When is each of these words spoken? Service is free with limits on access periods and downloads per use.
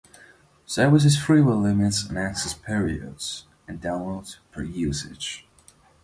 Service 0.65 1.05
is 1.05 1.15
free 1.15 1.43
with 1.43 1.57
limits 1.57 2.09
on 2.09 2.17
access 2.17 2.55
periods 2.55 3.45
and 3.67 3.79
downloads 3.79 4.37
per 4.51 4.63
use. 4.63 5.43